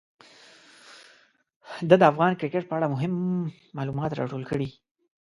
[1.89, 3.13] ده د افغان کرکټ په اړه مهم
[3.77, 4.67] معلومات راټول کړي.